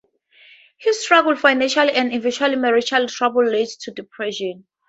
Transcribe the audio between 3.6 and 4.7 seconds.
to depression.